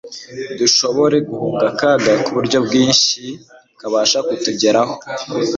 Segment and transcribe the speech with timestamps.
[0.59, 3.21] dushobore guhunga akaga k'uburyo bwinshi
[3.79, 4.93] kabasha kutugeraho